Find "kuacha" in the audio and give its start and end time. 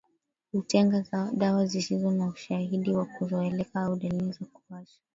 4.45-4.99